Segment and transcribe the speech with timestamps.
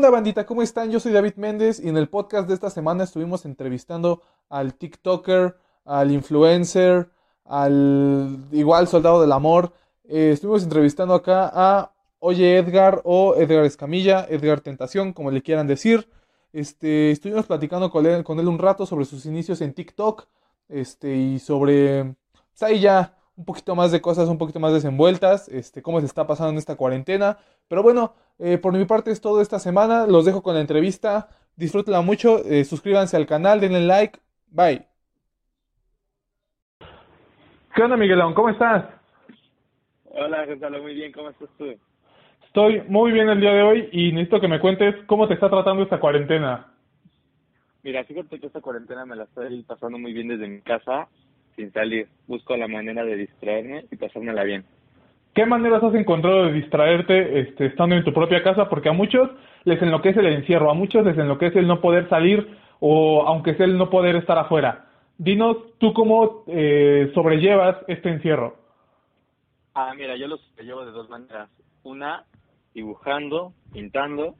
[0.00, 0.46] onda, bandita?
[0.46, 0.90] ¿Cómo están?
[0.90, 5.58] Yo soy David Méndez y en el podcast de esta semana estuvimos entrevistando al TikToker,
[5.84, 7.10] al influencer,
[7.44, 9.74] al igual soldado del amor.
[10.08, 15.66] Eh, estuvimos entrevistando acá a Oye Edgar o Edgar Escamilla, Edgar Tentación, como le quieran
[15.66, 16.08] decir.
[16.54, 20.26] Este, estuvimos platicando con él, un rato sobre sus inicios en TikTok
[20.70, 22.14] este, y sobre,
[22.58, 26.26] pues ya un poquito más de cosas, un poquito más desenvueltas, este, cómo se está
[26.26, 27.38] pasando en esta cuarentena.
[27.68, 30.06] Pero bueno, eh, por mi parte es todo esta semana.
[30.06, 31.30] Los dejo con la entrevista.
[31.56, 32.44] Disfrútenla mucho.
[32.44, 34.20] Eh, suscríbanse al canal, denle like.
[34.48, 34.86] Bye.
[37.74, 38.34] ¿Qué onda, Miguelón?
[38.34, 38.84] ¿Cómo estás?
[40.04, 40.82] Hola, Gonzalo.
[40.82, 41.10] Muy bien.
[41.10, 41.64] ¿Cómo estás tú?
[42.44, 45.48] Estoy muy bien el día de hoy y necesito que me cuentes cómo te está
[45.48, 46.74] tratando esta cuarentena.
[47.82, 51.08] Mira, fíjate que esta cuarentena me la estoy pasando muy bien desde mi casa,
[51.60, 52.08] sin salir.
[52.26, 54.64] Busco la manera de distraerme y pasármela bien.
[55.34, 58.68] ¿Qué maneras has encontrado de distraerte este, estando en tu propia casa?
[58.68, 59.30] Porque a muchos
[59.64, 62.48] les enloquece el encierro, a muchos les enloquece el no poder salir
[62.80, 64.86] o aunque sea el no poder estar afuera.
[65.18, 68.56] Dinos tú cómo eh, sobrellevas este encierro.
[69.74, 71.48] Ah, mira, yo lo sobrellevo de dos maneras.
[71.84, 72.24] Una,
[72.74, 74.34] dibujando, pintando,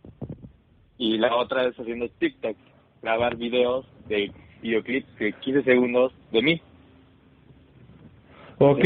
[0.98, 2.56] y la otra es haciendo TikTok,
[3.02, 6.62] grabar videos de videoclips de 15 segundos de mí.
[8.62, 8.84] Ok.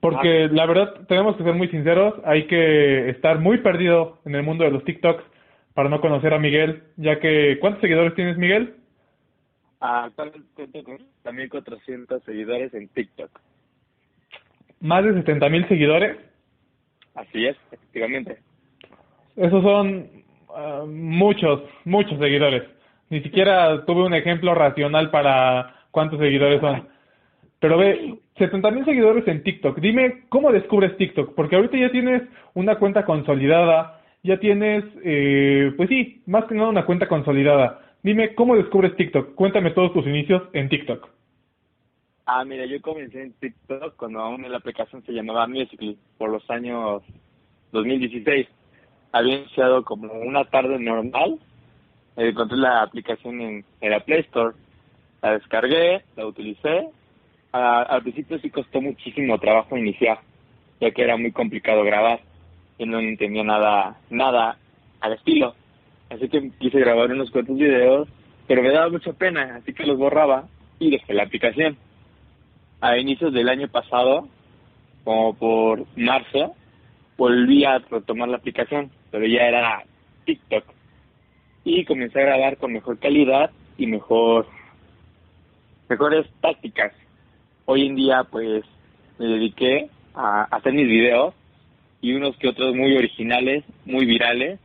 [0.00, 0.48] Porque ah.
[0.52, 4.64] la verdad, tenemos que ser muy sinceros, hay que estar muy perdido en el mundo
[4.64, 5.24] de los TikToks
[5.72, 8.74] para no conocer a Miguel, ya que ¿cuántos seguidores tienes, Miguel?
[9.80, 10.98] Actualmente tengo
[11.50, 13.30] 400 seguidores en TikTok.
[14.80, 16.18] ¿Más de 70 mil seguidores?
[17.14, 18.38] Así es, efectivamente.
[19.36, 20.06] Esos son
[20.54, 22.62] ah, muchos, muchos seguidores.
[23.08, 26.94] Ni siquiera tuve un ejemplo racional para cuántos seguidores son.
[27.60, 29.78] Pero ve, 70 mil seguidores en TikTok.
[29.78, 31.34] Dime, ¿cómo descubres TikTok?
[31.34, 32.22] Porque ahorita ya tienes
[32.54, 37.80] una cuenta consolidada, ya tienes, eh, pues sí, más que nada una cuenta consolidada.
[38.02, 39.34] Dime, ¿cómo descubres TikTok?
[39.34, 41.08] Cuéntame todos tus inicios en TikTok.
[42.26, 46.48] Ah, mira, yo comencé en TikTok cuando aún la aplicación se llamaba Musical.ly, por los
[46.50, 47.02] años
[47.72, 48.48] 2016.
[49.12, 51.38] Había iniciado como una tarde normal,
[52.16, 54.54] encontré la aplicación en, en la Play Store,
[55.22, 56.90] la descargué, la utilicé
[57.56, 60.18] al principio sí costó muchísimo trabajo iniciar,
[60.80, 62.20] ya que era muy complicado grabar.
[62.78, 64.58] y no entendía nada, nada
[65.00, 65.54] al estilo.
[66.10, 68.06] Así que quise grabar unos cuantos videos,
[68.46, 70.46] pero me daba mucha pena, así que los borraba
[70.78, 71.76] y dejé la aplicación.
[72.80, 74.28] A inicios del año pasado,
[75.04, 76.54] como por marzo,
[77.16, 79.84] volví a retomar la aplicación, pero ya era
[80.26, 80.64] TikTok.
[81.64, 84.46] Y comencé a grabar con mejor calidad y mejor
[85.88, 86.92] mejores tácticas
[87.66, 88.64] hoy en día pues
[89.18, 91.34] me dediqué a hacer mis videos
[92.00, 94.58] y unos que otros muy originales, muy virales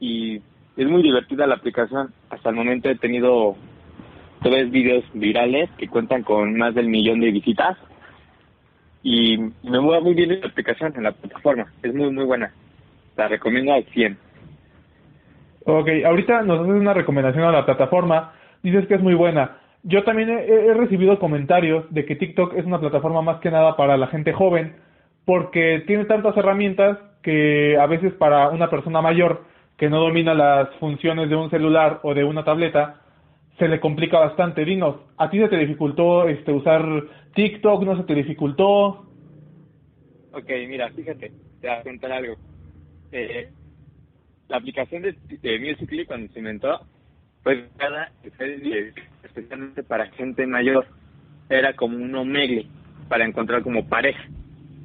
[0.00, 0.36] y
[0.76, 2.12] es muy divertida la aplicación.
[2.30, 3.56] Hasta el momento he tenido
[4.42, 7.76] tres videos virales que cuentan con más del millón de visitas
[9.02, 11.66] y me mueve muy bien la aplicación en la plataforma.
[11.82, 12.52] Es muy, muy buena.
[13.16, 14.18] La recomiendo al 100.
[15.64, 18.32] Ok, ahorita nos haces una recomendación a la plataforma.
[18.62, 19.58] Dices que es muy buena.
[19.82, 23.96] Yo también he, recibido comentarios de que TikTok es una plataforma más que nada para
[23.96, 24.76] la gente joven,
[25.24, 29.44] porque tiene tantas herramientas que a veces para una persona mayor
[29.78, 33.00] que no domina las funciones de un celular o de una tableta,
[33.58, 34.64] se le complica bastante.
[34.64, 36.82] Dinos, ¿a ti se te dificultó este usar
[37.34, 37.82] TikTok?
[37.84, 39.06] ¿No se te dificultó?
[40.32, 42.34] Ok, mira, fíjate, te voy a contar algo.
[43.12, 43.48] Eh,
[44.48, 46.80] la aplicación de, de Musical.ly cuando se inventó
[47.42, 48.10] fue cada
[49.22, 50.86] especialmente para gente mayor.
[51.48, 52.66] Era como un omegle
[53.08, 54.22] para encontrar como pareja.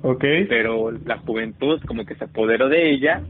[0.02, 0.24] Ok.
[0.50, 3.22] Pero la juventud como que se apoderó de ella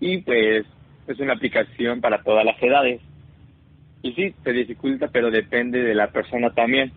[0.00, 0.66] y pues
[1.06, 3.00] es una aplicación para todas las edades.
[4.02, 6.92] Y sí, se dificulta, pero depende de la persona también.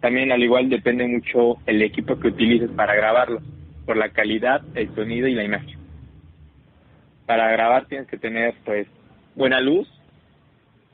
[0.00, 3.40] También al igual depende mucho el equipo que utilices para grabarlo,
[3.86, 5.78] por la calidad, el sonido y la imagen.
[7.26, 8.86] Para grabar tienes que tener pues
[9.34, 9.88] buena luz,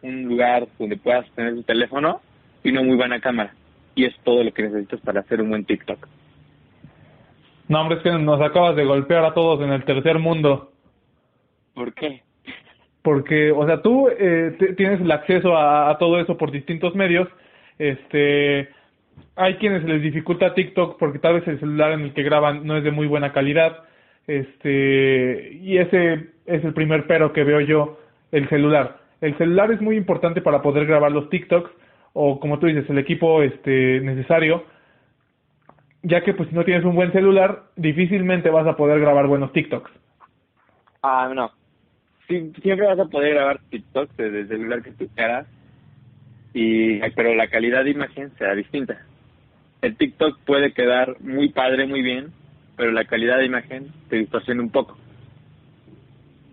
[0.02, 2.20] un lugar donde puedas tener tu teléfono
[2.62, 3.54] y una muy buena cámara.
[3.94, 6.08] Y es todo lo que necesitas para hacer un buen TikTok.
[7.68, 10.72] No, hombre, es que nos acabas de golpear a todos en el tercer mundo.
[11.74, 12.22] ¿Por qué?
[13.02, 17.28] Porque, o sea, tú eh, tienes el acceso a, todo eso por distintos medios.
[17.78, 18.68] Este,
[19.36, 22.76] hay quienes les dificulta TikTok porque tal vez el celular en el que graban no
[22.76, 23.84] es de muy buena calidad.
[24.26, 27.98] Este, y ese es el primer pero que veo yo,
[28.30, 31.70] el celular el celular es muy importante para poder grabar los TikToks
[32.12, 34.64] o como tú dices, el equipo este necesario,
[36.02, 39.52] ya que pues si no tienes un buen celular, difícilmente vas a poder grabar buenos
[39.52, 39.90] TikToks.
[41.02, 41.50] Ah, no,
[42.26, 45.46] siempre vas a poder grabar TikTok desde el celular que tú quieras,
[46.52, 49.06] y, pero la calidad de imagen será distinta.
[49.80, 52.32] El TikTok puede quedar muy padre, muy bien,
[52.76, 54.96] pero la calidad de imagen te distorsiona un poco.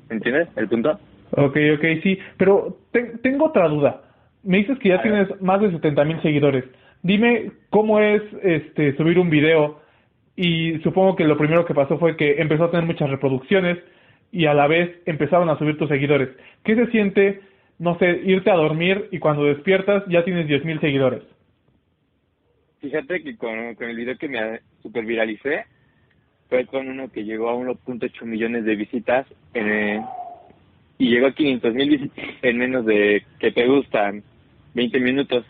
[0.10, 1.00] ¿Entiendes el punto?
[1.31, 2.78] Ok, ok, sí, pero
[3.22, 4.02] tengo otra duda.
[4.44, 6.66] Me dices que ya tienes más de 70 mil seguidores.
[7.04, 9.80] Dime cómo es este subir un video
[10.36, 13.78] y supongo que lo primero que pasó fue que empezó a tener muchas reproducciones
[14.31, 16.30] y a la vez empezaron a subir tus seguidores.
[16.64, 17.42] ¿Qué se siente,
[17.78, 21.24] no sé, irte a dormir y cuando despiertas ya tienes 10 mil seguidores?
[22.80, 25.66] Fíjate que con, el video que me super viralicé
[26.48, 30.00] fue con uno que llegó a 1.8 millones de visitas eh,
[31.00, 32.12] y llegó a 500 mil
[32.44, 34.22] en menos de que te gustan
[34.75, 35.46] 20 minutos.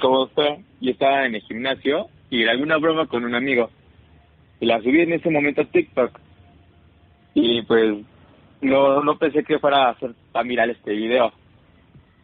[0.00, 3.68] Como fue, yo estaba en el gimnasio y grabé una broma con un amigo
[4.60, 6.18] y la subí en ese momento a TikTok
[7.34, 7.96] y pues
[8.60, 11.32] no, no pensé que fuera a ser tan viral este video.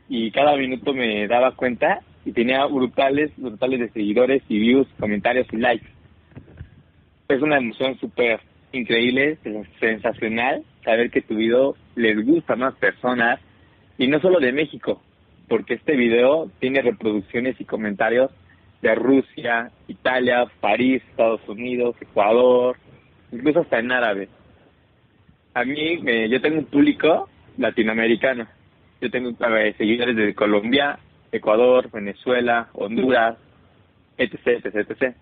[0.08, 5.46] Y cada minuto me daba cuenta y tenía brutales, brutales de seguidores y views, comentarios
[5.52, 5.88] y likes.
[7.28, 8.40] Es una emoción súper
[8.72, 9.38] increíble,
[9.80, 13.40] sensacional, saber que tu video les gusta a más personas
[13.96, 15.02] y no solo de México,
[15.48, 18.30] porque este video tiene reproducciones y comentarios
[18.82, 22.76] de Rusia, Italia, París, Estados Unidos, Ecuador,
[23.32, 24.28] incluso hasta en árabe
[25.58, 26.00] a mí,
[26.30, 28.46] yo tengo un público latinoamericano.
[29.00, 29.30] Yo tengo
[29.76, 30.98] seguidores de Colombia,
[31.32, 33.36] Ecuador, Venezuela, Honduras,
[34.16, 35.16] etc, etc, etc.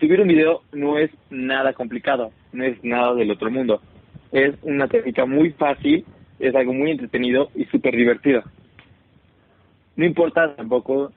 [0.00, 3.80] Subir un video no es nada complicado, no es nada del otro mundo.
[4.32, 6.04] Es una técnica muy fácil,
[6.38, 8.42] es algo muy entretenido y súper divertido.
[9.96, 11.12] No importa tampoco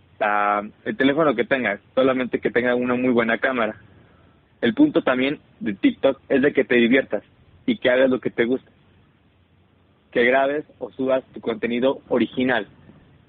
[0.86, 3.76] el teléfono que tengas, solamente que tenga una muy buena cámara.
[4.62, 7.24] El punto también de TikTok es de que te diviertas
[7.66, 8.70] y que hagas lo que te gusta.
[10.12, 12.68] Que grabes o subas tu contenido original.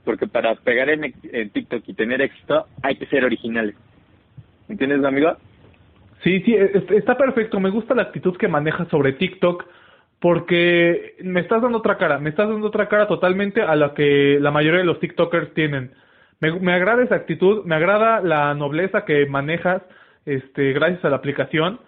[0.04, 3.74] Porque para pegar en, TikTok y tener éxito hay que ser originales.
[4.68, 5.36] ¿Entiendes, amigo?
[6.22, 6.56] Sí, sí,
[6.90, 7.60] está perfecto.
[7.60, 9.64] Me gusta la actitud que manejas sobre TikTok
[10.20, 12.18] porque me estás dando otra cara.
[12.18, 15.92] Me estás dando otra cara totalmente a la que la mayoría de los TikTokers tienen.
[16.40, 19.82] Me, agrada esa actitud, me agrada la nobleza que manejas
[20.24, 21.80] este, gracias a la aplicación,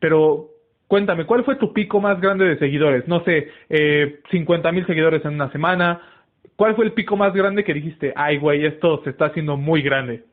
[0.00, 0.48] pero
[0.92, 3.08] Cuéntame, ¿cuál fue tu pico más grande de seguidores?
[3.08, 6.02] No sé, eh, 50 mil seguidores en una semana.
[6.54, 9.80] ¿Cuál fue el pico más grande que dijiste, ay, güey, esto se está haciendo muy
[9.80, 10.24] grande?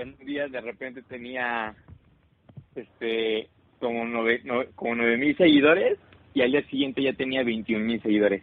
[0.00, 1.74] En un día de repente tenía
[2.74, 3.48] este
[3.78, 4.42] como nueve,
[4.74, 5.98] como nueve mil seguidores
[6.34, 8.42] y al día siguiente ya tenía 21 mil seguidores.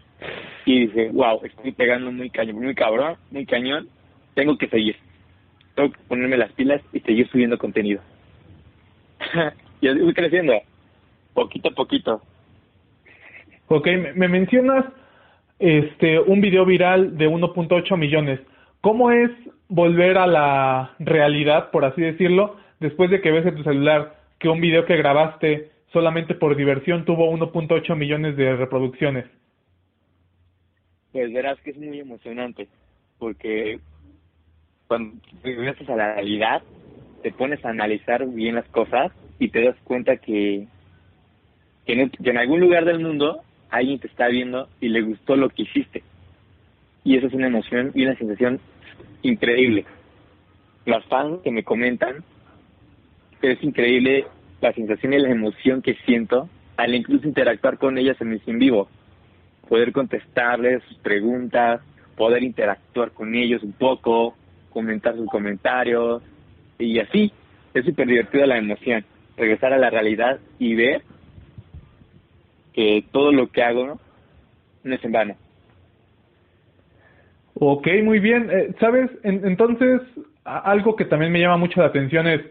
[0.65, 3.87] Y dije, wow, estoy pegando muy cañón, muy cabrón, muy cañón,
[4.33, 4.97] tengo que seguir.
[5.75, 8.01] Tengo que ponerme las pilas y seguir subiendo contenido.
[9.81, 10.53] y voy creciendo,
[11.33, 12.21] poquito a poquito.
[13.67, 14.85] Ok, me mencionas
[15.59, 18.39] este un video viral de 1.8 millones.
[18.81, 19.31] ¿Cómo es
[19.67, 24.49] volver a la realidad, por así decirlo, después de que ves en tu celular que
[24.49, 29.25] un video que grabaste solamente por diversión tuvo 1.8 millones de reproducciones?
[31.11, 32.67] Pues verás que es muy emocionante,
[33.17, 33.79] porque
[34.87, 36.61] cuando regresas a la realidad,
[37.23, 40.67] te pones a analizar bien las cosas y te das cuenta que,
[41.85, 45.63] que, en, algún lugar del mundo alguien te está viendo y le gustó lo que
[45.63, 46.03] hiciste.
[47.07, 48.59] Y eso es una emoción y una sensación
[49.21, 49.85] increíble.
[50.85, 52.17] Las fans que me comentan
[53.41, 54.25] es increíble
[54.59, 58.59] la sensación y la emoción que siento al incluso interactuar con ellas en mi en
[58.59, 58.89] vivo.
[59.69, 61.79] Poder contestarles sus preguntas,
[62.17, 64.35] poder interactuar con ellos un poco,
[64.69, 66.21] comentar sus comentarios,
[66.77, 67.31] y así
[67.73, 69.05] es súper divertido la emoción,
[69.37, 71.03] regresar a la realidad y ver
[72.73, 73.97] que todo lo que hago
[74.83, 75.46] no es en vano.
[77.59, 78.49] Ok, muy bien.
[78.51, 79.09] Eh, ¿Sabes?
[79.23, 80.01] entonces,
[80.43, 82.41] algo que también me llama mucho la atención es,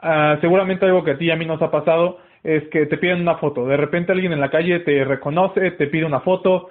[0.00, 2.98] ah, seguramente algo que a ti y a mí nos ha pasado, es que te
[2.98, 3.66] piden una foto.
[3.66, 6.70] De repente alguien en la calle te reconoce, te pide una foto.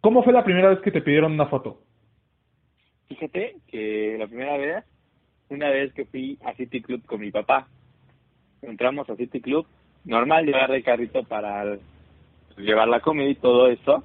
[0.00, 1.78] ¿Cómo fue la primera vez que te pidieron una foto?
[3.08, 4.84] Fíjate que la primera vez
[5.48, 7.68] una vez que fui a City Club con mi papá.
[8.62, 9.66] Entramos a City Club,
[10.04, 11.76] normal llevar el carrito para
[12.56, 14.02] llevar la comida y todo eso.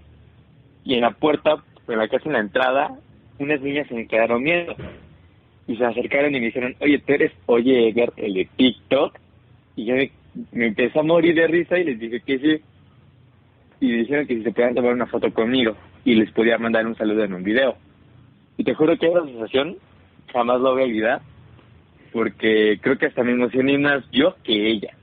[0.83, 2.91] Y en la puerta, en la casa en la entrada,
[3.39, 4.75] unas niñas se me quedaron miedo.
[5.67, 9.17] Y se acercaron y me dijeron, oye, tú eres Oye Edgar, el de TikTok.
[9.75, 10.11] Y yo me,
[10.51, 12.61] me empecé a morir de risa y les dije que sí.
[13.79, 16.85] Y me dijeron que si se podían tomar una foto conmigo y les podía mandar
[16.87, 17.75] un saludo en un video.
[18.57, 19.77] Y te juro que esa sensación
[20.33, 21.21] jamás lo voy a olvidar
[22.11, 24.93] porque creo que hasta me emocioné más yo que ella.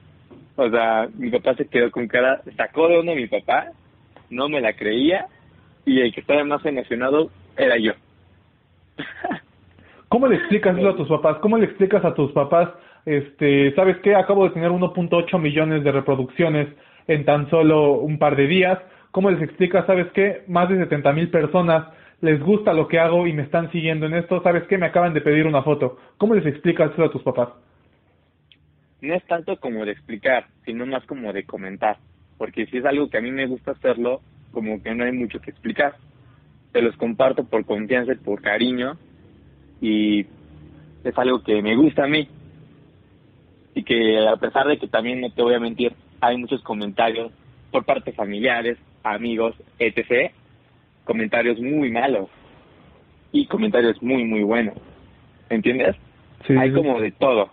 [0.57, 3.73] O sea, mi papá se quedó con cara, sacó de onda a mi papá,
[4.31, 5.27] no me la creía,
[5.87, 7.93] y el que estaba más emocionado era yo.
[10.09, 11.39] ¿Cómo le explicas eso a tus papás?
[11.39, 12.69] ¿Cómo le explicas a tus papás,
[13.07, 16.69] este, sabes qué, acabo de tener 1.8 millones de reproducciones
[17.07, 18.79] en tan solo un par de días?
[19.13, 21.87] ¿Cómo les explicas, sabes qué, más de 70 mil personas
[22.21, 24.43] les gusta lo que hago y me están siguiendo en esto?
[24.43, 25.99] ¿Sabes qué, me acaban de pedir una foto?
[26.19, 27.49] ¿Cómo les explicas eso a tus papás?
[29.01, 31.99] No es tanto como de explicar, sino más como de comentar.
[32.39, 34.21] Porque si es algo que a mí me gusta hacerlo,
[34.57, 35.97] como que no hay mucho que explicar.
[36.73, 38.97] Te los comparto por confianza y por cariño
[39.83, 40.21] y
[41.05, 42.27] es algo que me gusta a mí.
[43.75, 47.33] Y que a pesar de que también no te voy a mentir, hay muchos comentarios
[47.71, 50.33] por parte familiares, amigos, etc.
[51.05, 52.31] Comentarios muy malos
[53.33, 54.79] y comentarios muy, muy buenos.
[55.51, 55.97] ¿Entiendes?
[56.49, 57.51] hay como de todo.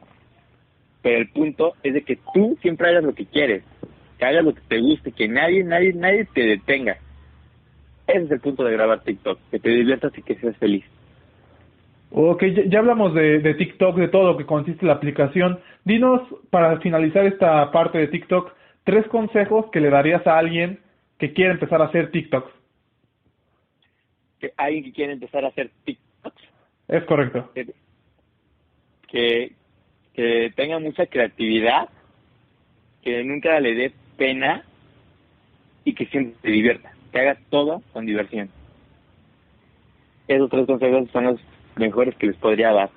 [1.02, 3.66] Pero el punto es de que tú siempre hagas lo que quieres,
[4.24, 6.98] que hagas lo que te guste, que nadie, nadie, nadie te detenga.
[8.08, 10.86] Ese es el punto de grabar TikTok, que te diviertas y que seas feliz.
[12.12, 15.60] Ok, ya, hablamos de, de, TikTok, de todo lo que consiste la aplicación.
[15.84, 18.54] Dinos, para finalizar esta parte de TikTok,
[18.86, 20.80] tres consejos que le darías a alguien
[21.18, 22.52] que quiere empezar a hacer TikToks.
[24.40, 26.44] ¿Que ¿Alguien que quiere empezar a hacer TikToks?
[26.88, 27.52] Es correcto.
[29.08, 29.52] Que,
[30.14, 31.90] que tenga mucha creatividad,
[33.02, 34.64] que nunca le dé pena
[35.84, 38.50] y que siempre se divierta, que haga todo con diversión.
[40.28, 41.40] Esos tres consejos son los
[41.76, 42.90] mejores que les podría dar.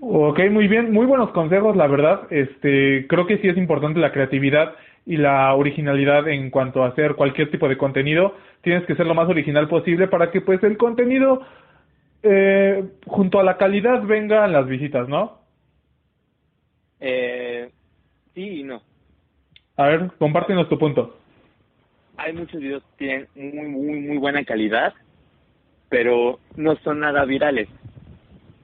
[0.00, 2.22] Ok, muy bien, muy buenos consejos, la verdad.
[2.30, 4.74] Este, creo que sí es importante la creatividad
[5.06, 8.34] y la originalidad en cuanto a hacer cualquier tipo de contenido.
[8.62, 11.42] Tienes que ser lo más original posible para que pues el contenido
[12.24, 15.38] eh, junto a la calidad vengan las visitas, ¿no?
[17.00, 17.70] Eh,
[18.34, 18.82] sí y no.
[19.76, 21.16] A ver, compártenos tu punto.
[22.16, 24.94] Hay muchos videos que tienen muy, muy, muy buena calidad
[25.92, 27.68] pero no son nada virales.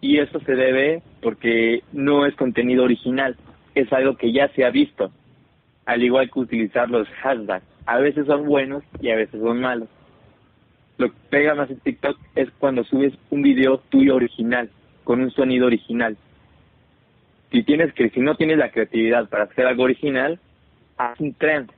[0.00, 3.36] Y eso se debe porque no es contenido original,
[3.74, 5.12] es algo que ya se ha visto,
[5.84, 7.66] al igual que utilizar los hashtags.
[7.84, 9.90] A veces son buenos y a veces son malos.
[10.96, 14.70] Lo que pega más en TikTok es cuando subes un video tuyo original,
[15.04, 16.16] con un sonido original.
[17.52, 20.40] Si tienes que, si no tienes la creatividad para hacer algo original,
[20.98, 21.70] haz un trend,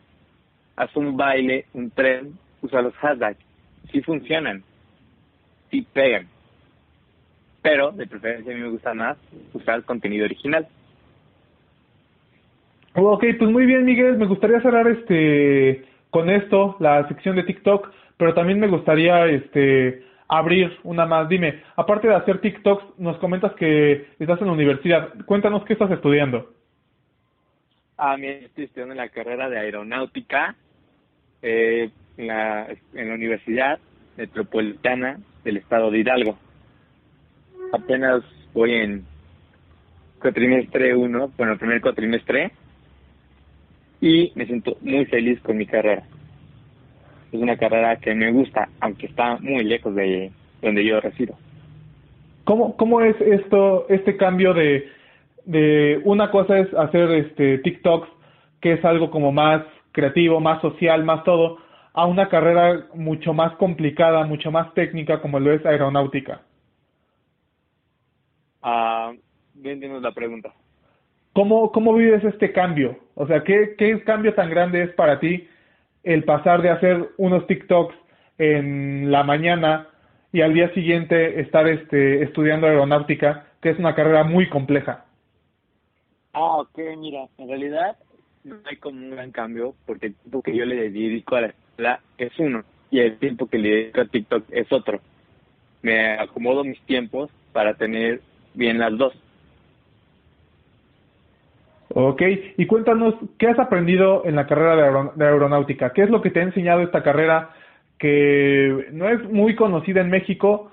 [0.76, 3.38] haz un baile, un trend, usa los hashtags,
[3.92, 4.64] sí funcionan
[5.70, 6.26] sí pegan.
[7.62, 9.16] Pero de preferencia a mí me gusta más
[9.52, 10.66] usar contenido original.
[12.94, 17.88] Ok, pues muy bien Miguel, me gustaría cerrar este con esto la sección de TikTok,
[18.16, 21.28] pero también me gustaría este abrir una más.
[21.28, 25.10] Dime, aparte de hacer TikToks, nos comentas que estás en la universidad.
[25.26, 26.50] Cuéntanos qué estás estudiando.
[28.02, 30.56] Ah, mira, estoy estudiando la carrera de aeronáutica
[31.42, 33.78] eh, en, la, en la Universidad
[34.16, 36.38] Metropolitana del estado de Hidalgo.
[37.74, 38.22] Apenas
[38.54, 39.04] voy en
[40.18, 42.52] cuatrimestre uno, bueno, el primer cuatrimestre,
[44.00, 46.04] y me siento muy feliz con mi carrera.
[47.30, 51.36] Es una carrera que me gusta, aunque está muy lejos de donde yo resido.
[52.44, 54.88] ¿Cómo, cómo es esto, este cambio de,
[55.50, 58.08] de una cosa es hacer este TikToks,
[58.60, 61.58] que es algo como más creativo, más social, más todo,
[61.92, 66.42] a una carrera mucho más complicada, mucho más técnica como lo es aeronáutica?
[68.62, 69.12] Ah,
[69.54, 70.52] bien tienes la pregunta.
[71.32, 72.96] ¿Cómo, ¿Cómo vives este cambio?
[73.16, 75.48] O sea, ¿qué, ¿qué cambio tan grande es para ti
[76.04, 77.94] el pasar de hacer unos TikToks
[78.38, 79.88] en la mañana
[80.32, 85.06] y al día siguiente estar este, estudiando aeronáutica, que es una carrera muy compleja?
[86.32, 87.96] Ah, ok, mira, en realidad
[88.44, 92.00] no hay como un gran cambio porque el tiempo que yo le dedico a la
[92.18, 95.00] es uno y el tiempo que le dedico a TikTok es otro.
[95.82, 98.20] Me acomodo mis tiempos para tener
[98.54, 99.14] bien las dos.
[101.92, 102.22] Ok,
[102.56, 105.92] y cuéntanos, ¿qué has aprendido en la carrera de, aeronáutica?
[105.92, 107.50] ¿Qué es lo que te ha enseñado esta carrera
[107.98, 110.70] que no es muy conocida en México,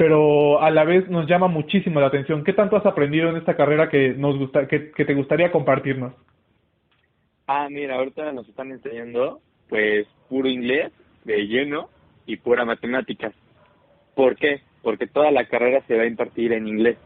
[0.00, 2.42] pero a la vez nos llama muchísimo la atención?
[2.42, 6.14] ¿Qué tanto has aprendido en esta carrera que, nos gusta, que, que te gustaría compartirnos?
[7.46, 10.90] Ah, mira, ahorita nos están enseñando pues puro inglés
[11.26, 11.90] de lleno
[12.24, 13.34] y pura matemáticas.
[14.14, 14.62] ¿Por qué?
[14.80, 16.96] Porque toda la carrera se va a impartir en inglés.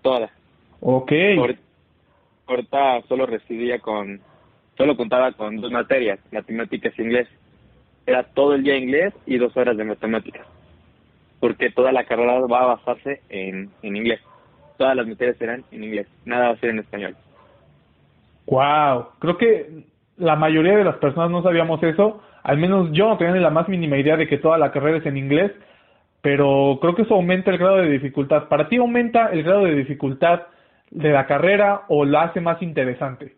[0.00, 0.30] Toda.
[0.80, 1.12] Ok.
[2.46, 4.22] Ahorita solo residía con,
[4.78, 7.28] solo contaba con dos materias, matemáticas e inglés.
[8.06, 10.46] Era todo el día inglés y dos horas de matemáticas.
[11.40, 14.20] Porque toda la carrera va a basarse en, en inglés.
[14.76, 16.06] Todas las materias serán en inglés.
[16.24, 17.16] Nada va a ser en español.
[18.46, 19.84] Wow, creo que
[20.16, 22.22] la mayoría de las personas no sabíamos eso.
[22.42, 24.98] Al menos yo no tenía ni la más mínima idea de que toda la carrera
[24.98, 25.52] es en inglés,
[26.22, 28.48] pero creo que eso aumenta el grado de dificultad.
[28.48, 30.42] ¿Para ti aumenta el grado de dificultad
[30.90, 33.36] de la carrera o la hace más interesante?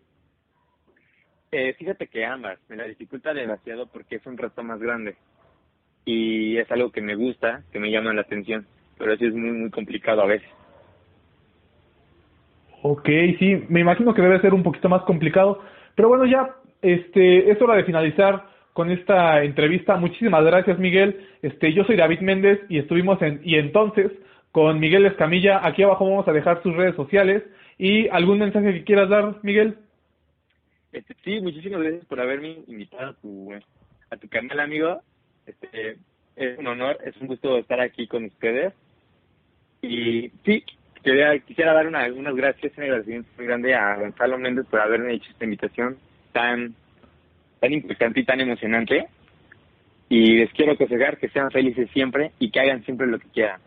[1.52, 2.59] Eh, fíjate que ambas.
[2.69, 5.16] Me la dificulta demasiado porque es un reto más grande.
[6.04, 8.66] Y es algo que me gusta, que me llama la atención.
[8.99, 10.49] Pero sí es muy, muy complicado a veces.
[12.83, 15.62] Ok, sí, me imagino que debe ser un poquito más complicado.
[15.95, 19.97] Pero bueno, ya este, es hora de finalizar con esta entrevista.
[19.97, 21.26] Muchísimas gracias, Miguel.
[21.42, 24.11] Este, yo soy David Méndez y estuvimos en y entonces
[24.52, 25.66] con Miguel Escamilla.
[25.66, 27.42] Aquí abajo vamos a dejar sus redes sociales
[27.78, 29.76] y algún mensaje que quieras dar, Miguel.
[30.92, 33.52] Este, sí, muchísimas gracias por haberme invitado a tu,
[34.11, 35.00] a tu canal, amigo.
[35.47, 35.97] Este,
[36.37, 38.73] es un honor, es un gusto estar aquí con ustedes.
[39.82, 40.64] Y sí,
[41.02, 45.14] quería, quisiera dar una, unas gracias, un agradecimiento muy grande a Gonzalo Méndez por haberme
[45.14, 45.97] hecho esta invitación
[46.32, 46.75] tan,
[47.61, 49.06] tan importante y tan emocionante.
[50.09, 53.61] Y les quiero aconsejar que sean felices siempre y que hagan siempre lo que quieran.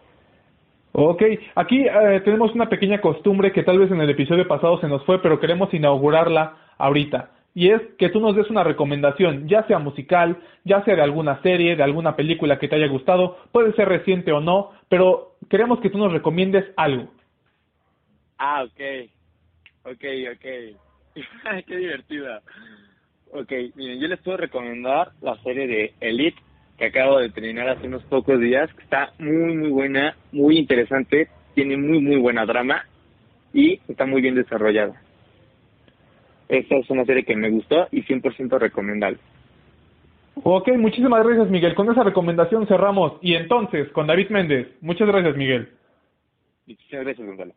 [0.91, 1.23] Ok,
[1.55, 5.03] aquí eh, tenemos una pequeña costumbre que tal vez en el episodio pasado se nos
[5.05, 7.31] fue, pero queremos inaugurarla ahorita.
[7.55, 11.41] Y es que tú nos des una recomendación, ya sea musical, ya sea de alguna
[11.41, 15.79] serie, de alguna película que te haya gustado, puede ser reciente o no, pero queremos
[15.79, 17.11] que tú nos recomiendes algo.
[18.37, 19.09] Ah, ok.
[19.85, 20.45] Ok, ok.
[21.67, 22.41] Qué divertida.
[23.31, 26.39] Ok, miren, yo les puedo recomendar la serie de Elite
[26.77, 31.29] que acabo de terminar hace unos pocos días, que está muy, muy buena, muy interesante,
[31.53, 32.83] tiene muy, muy buena drama
[33.53, 34.99] y está muy bien desarrollada
[36.49, 39.19] esta es una serie que me gustó y 100% recomendable.
[40.41, 41.75] Ok, muchísimas gracias Miguel.
[41.75, 43.13] Con esa recomendación cerramos.
[43.21, 44.67] Y entonces, con David Méndez.
[44.81, 45.69] Muchas gracias Miguel.
[46.65, 47.53] Muchas gracias Gonzalo.